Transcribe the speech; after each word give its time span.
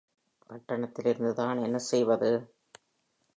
பட்டணத்திலிருந்துதான் 0.49 1.61
என்ன 1.63 1.77
செய்வது? 1.77 2.31